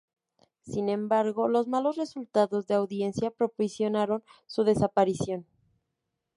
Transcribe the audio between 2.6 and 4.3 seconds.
de audiencia propiciaron